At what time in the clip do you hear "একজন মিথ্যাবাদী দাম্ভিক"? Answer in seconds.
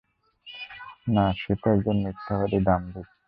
1.75-3.07